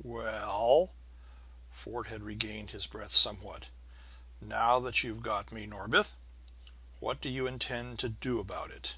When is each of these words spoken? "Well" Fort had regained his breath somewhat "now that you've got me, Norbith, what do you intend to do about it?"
"Well" 0.00 0.92
Fort 1.72 2.06
had 2.06 2.22
regained 2.22 2.70
his 2.70 2.86
breath 2.86 3.10
somewhat 3.10 3.66
"now 4.40 4.78
that 4.78 5.02
you've 5.02 5.24
got 5.24 5.50
me, 5.50 5.66
Norbith, 5.66 6.12
what 7.00 7.20
do 7.20 7.28
you 7.28 7.48
intend 7.48 7.98
to 7.98 8.08
do 8.08 8.38
about 8.38 8.70
it?" 8.70 8.94